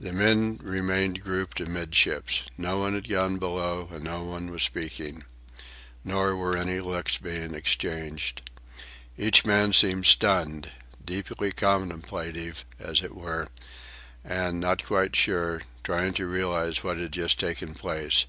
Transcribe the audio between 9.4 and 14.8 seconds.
man seemed stunned—deeply contemplative, as it were, and,